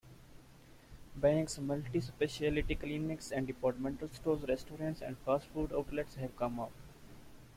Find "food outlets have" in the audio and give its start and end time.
5.53-6.35